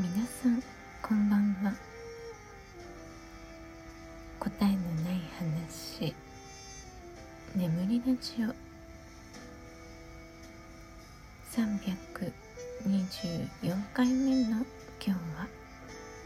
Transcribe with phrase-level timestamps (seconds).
[0.00, 0.62] 皆さん
[1.02, 1.74] こんばんは。
[4.38, 6.14] 答えのない話。
[7.56, 8.54] 眠りラジオ。
[11.50, 12.30] 324
[13.92, 14.64] 回目の
[15.04, 15.16] 今日は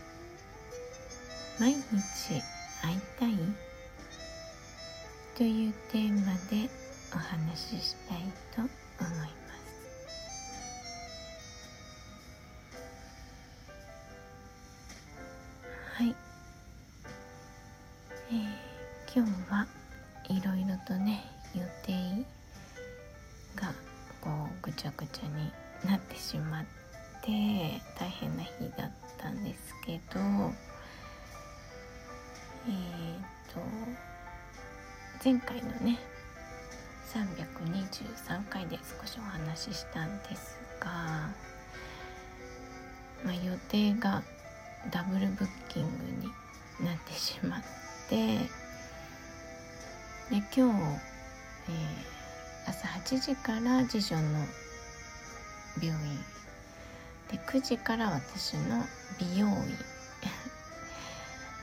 [1.59, 2.43] 「毎日
[2.82, 3.39] 会いたい?」
[5.34, 6.68] というテーマで
[7.14, 8.18] お話ししたい
[8.54, 8.70] と思い
[9.16, 9.41] ます。
[15.95, 16.14] はい。
[18.30, 19.66] えー、今日は
[20.30, 21.23] いろいろとね
[21.55, 22.24] 予定
[23.55, 23.74] が
[24.23, 25.52] こうぐちゃぐちゃに
[25.91, 26.65] なってしまっ
[27.20, 27.28] て
[28.01, 33.60] 大変な日だったんですけどえっ、ー、と
[35.23, 35.98] 前回のね
[37.12, 40.88] 323回で少しお話ししたんですが、
[43.23, 44.23] まあ、予定が
[44.91, 45.88] ダブルブッキング
[46.80, 47.63] になってしまっ
[48.09, 48.38] て
[50.30, 54.47] で今日、えー、朝8時から次女の
[55.80, 56.19] 病院。
[57.30, 58.85] で9時から私の
[59.19, 59.55] 美容院。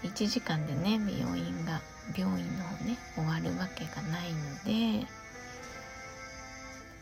[0.09, 1.81] 1時間でね美容院が
[2.15, 4.63] 病院の方ね終わるわけがないの
[5.01, 5.07] で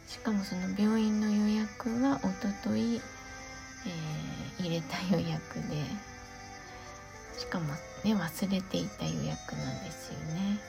[0.07, 3.01] しかもその病院の予約はおととい
[3.85, 3.93] えー、
[4.67, 5.85] 入れた予約で
[7.39, 7.65] しかも
[8.03, 10.59] ね忘れていた予約なんですよね。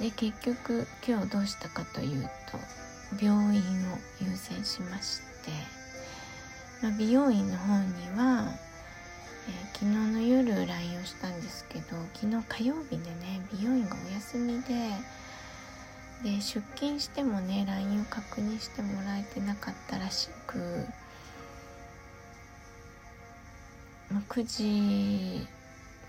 [0.00, 5.50] で結局今日どうしたかというと病院を優先しまして、
[6.82, 8.48] まあ、美容院の方には、
[9.46, 15.20] えー、昨日の夜 LINE をしたんですけど昨日火曜日でね美容院がお休みで。
[16.22, 20.84] で出勤してもね LINE を確認してもらえてなかったらしく
[24.12, 25.46] 9時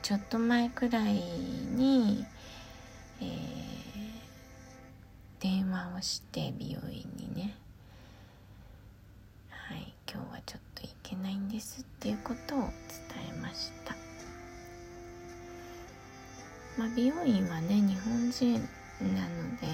[0.02, 2.26] ちょっと前くらいに、
[3.22, 3.28] えー、
[5.40, 7.56] 電話をして美容院にね。
[9.52, 12.72] はい今日はちょっと行けないんですっていうことを伝
[13.30, 13.96] えました。
[16.76, 19.68] まあ美容院はね日本人なので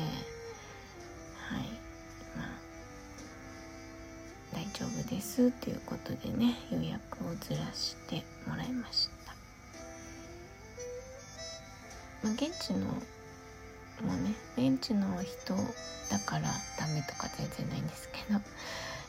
[1.49, 1.76] はい。
[4.77, 9.33] 丈夫ですということでね予約をずらしてもらいました、
[12.23, 12.93] まあ、現地のも
[14.03, 14.35] うね
[14.69, 15.55] 現地の人
[16.11, 18.39] だからダメとか全然ないんですけど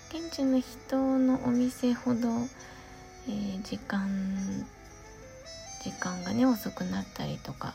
[0.08, 2.28] 現地の人のお店ほど、
[3.28, 4.08] えー、時間
[5.82, 7.74] 時間がね遅くなったりとか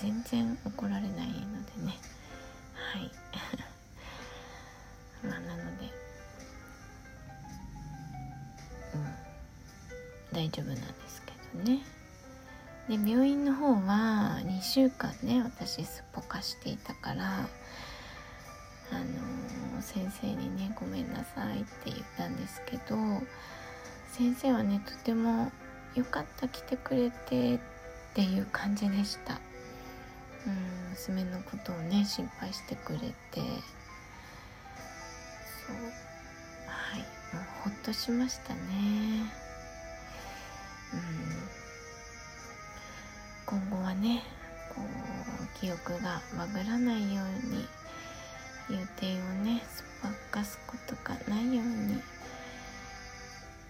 [0.00, 1.98] 全然怒られないのでね。
[2.74, 3.10] はい。
[10.34, 11.80] 大丈夫なんですけどね。
[12.88, 17.48] で病院の方は2週間ね私すっぽかしていたから
[18.92, 22.94] あの、先生にね「ごめんなさい」って言ったんですけど
[24.12, 25.50] 先生はねとても
[25.96, 27.60] 「よかった来てくれて」っ
[28.12, 29.40] ていう感じでした。
[30.46, 33.14] うん娘のことをね心配してくれて。
[33.34, 33.40] そ
[35.72, 35.76] う。
[36.66, 36.98] はい。
[37.34, 39.43] もうほっとしましたね。
[43.94, 44.22] ね
[44.74, 47.66] こう記憶がバグらないように
[48.70, 49.84] 予定をねすっ
[50.30, 52.00] ぱかすことがないように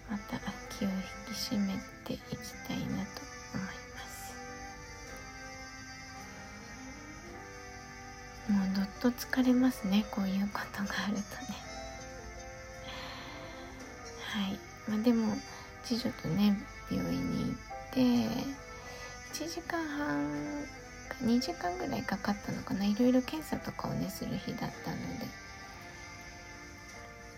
[0.09, 0.37] また
[0.77, 0.93] 気を引
[1.33, 2.21] き締めていき
[2.67, 3.21] たいなと
[3.53, 4.33] 思います。
[8.51, 11.25] もうどっと疲れますねこういうことがあるとね。
[14.21, 14.59] はい。
[14.89, 15.35] まあでも
[15.83, 16.55] 次女とね
[16.91, 17.55] 病院に行っ
[17.93, 18.55] て
[19.35, 20.07] 1時間半
[21.09, 22.85] か2時間ぐらいかかったのかな。
[22.85, 24.97] いろいろ検査とかをねする日だったの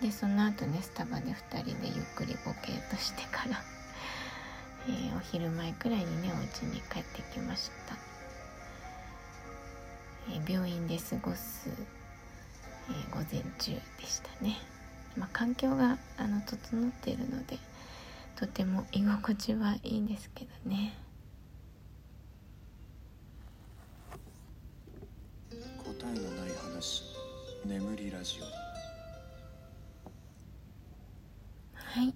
[0.02, 0.08] で。
[0.08, 1.34] でその後ねスタバで2
[1.64, 3.64] 人でゆっくりボケーとしてから
[4.88, 7.98] えー、お昼前くらいにねお家に帰ってきました。
[10.30, 14.60] え病院で過ごす、え午前中でしたね、
[15.16, 17.58] まあ、環境があの整っているので
[18.36, 21.07] とても居心地はいいんですけどね。
[27.68, 28.46] 眠りラジオ
[31.74, 32.14] はい。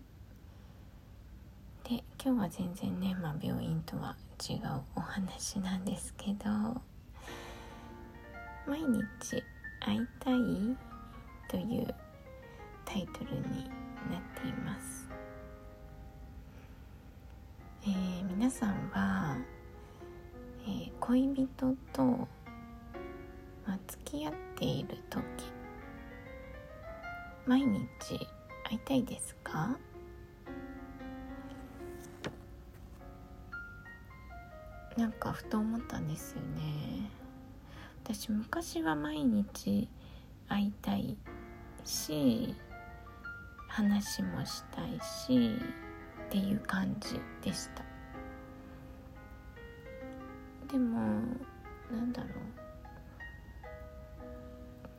[1.84, 4.16] で今日は全然ね、まあ、病院とは
[4.50, 4.60] 違う
[4.96, 6.46] お話なんですけど
[8.66, 9.44] 毎日
[9.82, 10.38] 会いたい
[11.50, 11.96] という
[12.86, 13.70] タイトルに
[14.10, 15.10] なっています。
[17.84, 19.36] えー、皆さんは、
[20.66, 22.28] えー、恋人と、
[23.66, 25.24] まあ、付き合っている時。
[27.46, 27.88] 毎日
[28.64, 29.78] 会いたいですか？
[34.98, 37.10] なんかふと思ったんですよね。
[38.04, 39.90] 私昔は毎日
[40.48, 41.18] 会いたい
[41.84, 42.56] し
[43.68, 45.58] 話もしたいし
[46.28, 47.84] っていう感じでした。
[50.72, 51.00] でも
[51.92, 52.61] なんだろう。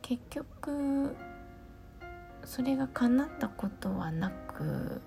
[0.03, 1.15] 結局
[2.43, 5.01] それが叶ったことはなく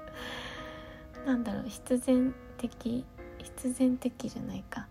[1.26, 3.04] なんだろう必然的
[3.38, 4.86] 必然的じゃないか、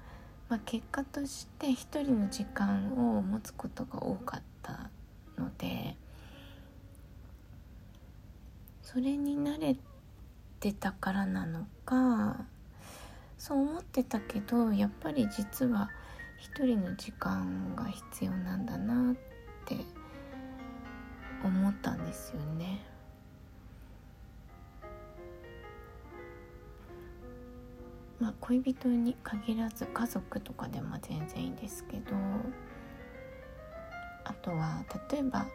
[0.50, 4.90] まあ、結果として一人の時間を持つことが多かった
[5.38, 5.96] ので
[8.82, 9.78] それに慣れ
[10.60, 12.44] てたからなのか
[13.38, 15.92] そう思ってたけどやっぱり実は
[16.40, 19.16] 一人の時間が必要なんだなっ
[19.66, 19.76] て
[21.44, 22.86] 思ったんですよね。
[28.20, 32.16] まあ恋人に限らず家族とかでも全然いいですけど
[34.26, 35.46] あとは例えば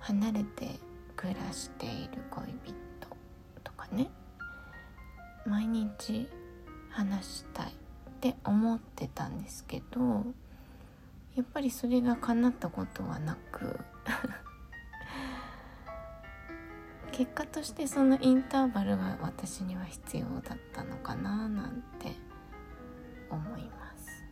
[0.00, 0.78] 離れて
[1.16, 2.74] 暮らしている恋人
[3.62, 4.10] とかね
[5.46, 6.28] 毎日
[6.90, 7.72] 話したい
[8.18, 10.26] って思ってたんですけど
[11.36, 13.78] やっぱりそれが叶ったことはなく
[17.12, 22.16] 結果としてそのインターバルが私には必要だったのかななんて
[23.30, 24.24] 思います。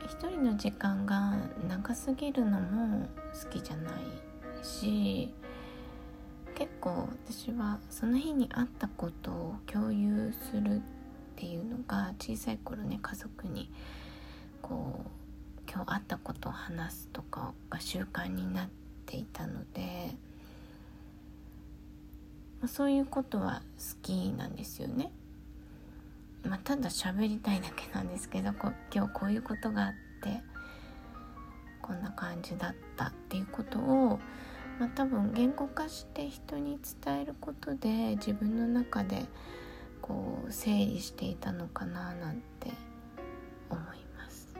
[0.00, 1.36] 一人の時間が
[1.68, 3.08] 長すぎるのも
[3.40, 5.32] 好きじゃないし
[6.80, 10.80] 構私はその日にあったことを共有するっ
[11.36, 13.70] ていうのが小さい頃ね家族に
[14.62, 18.68] こう今日あったことを話すとかが習慣になっ
[19.06, 20.14] ていたので、
[22.60, 25.12] まあ、そういうことは好きなんですよね。
[26.44, 29.92] まあ、ただ喋りたいだけなんですけどこ今日こういうことがあっ
[30.22, 30.40] て
[31.82, 34.20] こんな感じだったっていうことを、
[34.78, 39.26] まあ、多分言語化して人に伝えることで自分の中で
[40.00, 42.70] こう整理していたのかななんて
[43.68, 43.84] 思い
[44.16, 44.54] ます。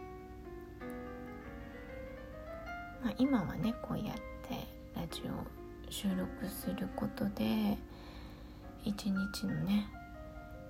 [3.02, 4.66] まあ、今はねこうやって
[4.96, 7.78] ラジオ収録することで
[8.84, 9.86] 一日のね、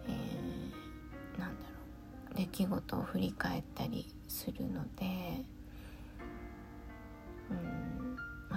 [0.07, 5.07] えー、なんだろう出来事を振り返ったりするので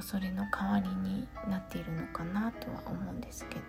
[0.01, 3.61] あ、それの代わりになっているのかなとは思うんですけど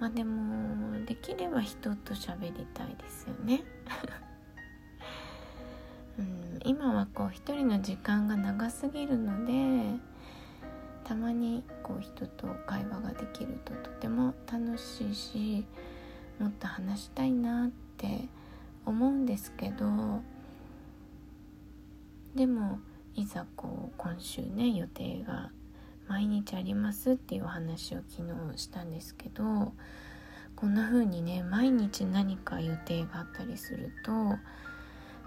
[0.00, 3.62] まあでもできれば人と喋りたいですよね。
[6.18, 9.98] うん、今はこう一人の時間が長すぎるので
[11.04, 15.64] たまにこう人と会話ができるととても楽しいし
[16.38, 18.28] もっと話したいなって
[18.84, 20.22] 思うんですけど
[22.34, 22.78] でも
[23.14, 25.50] いざこう今週ね予定が
[26.08, 28.22] 毎日ありますっていう話を昨
[28.54, 29.72] 日したんですけど
[30.56, 34.12] こんな風にね毎日何か予定があったりすると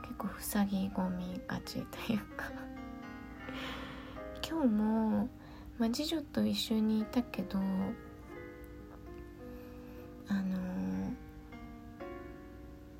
[0.01, 2.65] 結構塞ぎ込みがちというか。
[4.47, 5.27] 今日も、
[5.79, 7.57] まあ、次女と一緒にいたけど
[10.27, 11.04] あのー、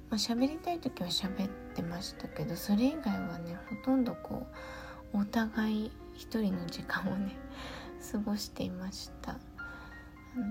[0.10, 4.46] まあ、喋りたい時は喋ってましたけどそれ以外はねほとんどこ
[5.14, 7.36] うお互い一人の時間をね
[8.12, 9.38] 過ごしていました。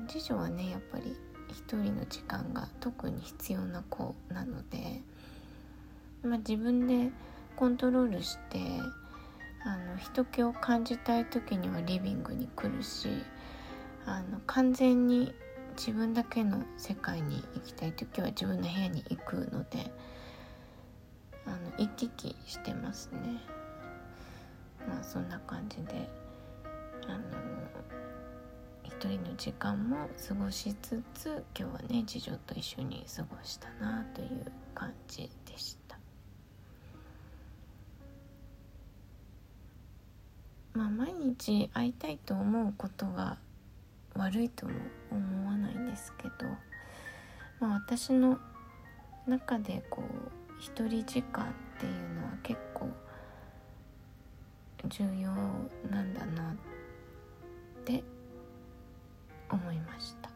[0.08, 1.14] 次女はねやっぱり
[1.50, 5.02] 一人の時間が特に必要な子なので
[6.24, 7.10] まあ、自分で
[7.54, 8.58] コントロールして
[9.62, 13.08] あの人気を感じたい時にはリビングに来るし
[14.06, 15.34] あの完全に
[15.76, 19.90] 自分だけの世界に行きたい時は自分の部屋に行くので
[21.46, 23.40] あの行き来してますね
[24.88, 26.08] まあそんな感じで
[27.06, 27.20] あの
[28.84, 35.98] 一人の時間も過ごしつつ今日はね次女と一緒に過ごしたなという感じでした。
[40.72, 43.38] まあ毎日会いたいと思うことが
[44.16, 44.72] 悪いとも
[45.10, 46.46] 思わないんですけど、
[47.60, 48.38] まあ、私の
[49.26, 51.48] 中でこう一人時間っ
[51.80, 52.88] ていうのは結構
[54.88, 55.30] 重要
[55.90, 56.56] なんだなっ
[57.84, 58.04] て
[59.50, 60.30] 思いました。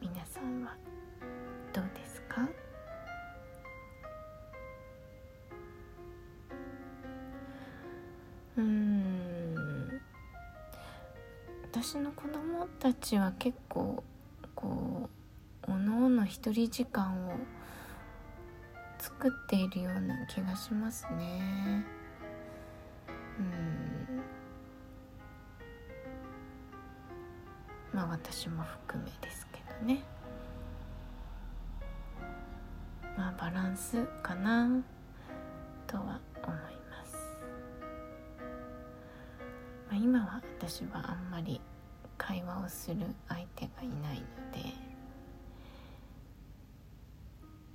[0.00, 0.74] 皆さんは
[1.72, 2.46] どうですか？
[11.86, 14.02] 私の子供たちは結構
[14.56, 15.08] こ
[15.68, 17.34] うおのおの一人時間を
[18.98, 21.84] 作っているような気がしますね。
[23.38, 24.20] うん。
[27.94, 30.02] まあ私も含めですけどね。
[33.16, 34.68] まあバランスかな
[35.86, 36.58] とは思い
[36.90, 37.16] ます、
[39.88, 41.60] まあ、今は私はあんまり
[42.26, 42.96] 会話をする
[43.28, 44.72] 相手がいないので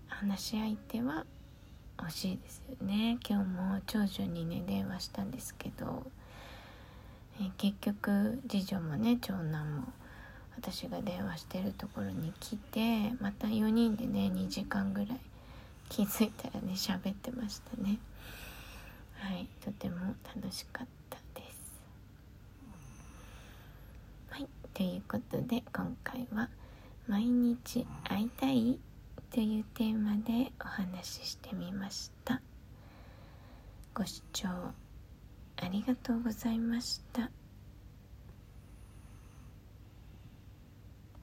[0.08, 1.26] 話し相手は
[1.98, 3.18] 欲しいですよね。
[3.28, 6.04] 今日も長女にね電話したんですけど、
[7.40, 9.84] え結局次女もね長男も
[10.56, 15.20] 私が電話してるところに来てまた4人でね2時間ぐらい
[15.90, 18.00] 気づいたらね喋ってましたね。
[19.22, 19.98] はいとても
[20.36, 21.82] 楽しかったです
[24.32, 26.50] はいということで今回は
[27.08, 28.80] 「毎日会いたい?」
[29.32, 32.42] というテーマでお話ししてみました
[33.94, 37.30] ご視聴ありがとうございました